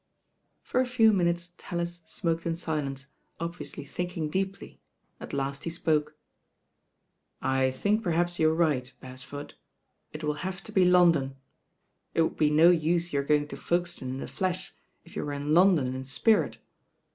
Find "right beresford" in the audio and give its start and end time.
8.55-9.53